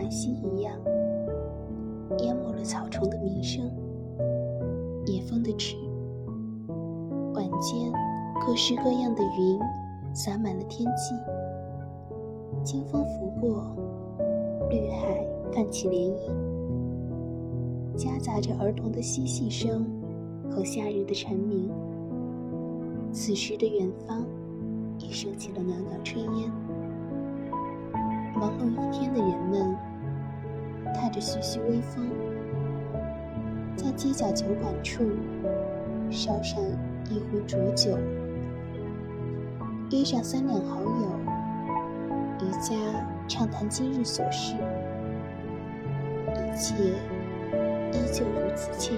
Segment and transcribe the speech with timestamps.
[0.00, 0.74] 叹息一样，
[2.18, 3.70] 淹没了草丛的鸣声。
[5.06, 5.76] 野风的翅，
[7.34, 7.92] 晚间
[8.44, 9.58] 各式各样的云
[10.12, 11.14] 洒满了天际，
[12.64, 13.76] 清风拂过，
[14.68, 19.86] 绿海泛起涟漪，夹杂着儿童的嬉戏声
[20.50, 21.70] 和夏日的蝉鸣。
[23.12, 24.24] 此时的远方，
[24.98, 26.50] 已升起了袅袅炊烟。
[28.40, 29.76] 忙碌一天的人们，
[30.94, 32.08] 踏着徐徐微风，
[33.76, 35.04] 在街角酒馆处
[36.10, 36.58] 烧上
[37.10, 37.98] 一壶浊酒，
[39.90, 41.20] 约上三两好友，
[42.38, 42.74] 一家
[43.28, 44.54] 畅谈今日所事，
[46.32, 46.74] 一切
[47.92, 48.96] 依旧如此惬意。